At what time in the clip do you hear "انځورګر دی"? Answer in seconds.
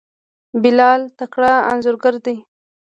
1.71-2.37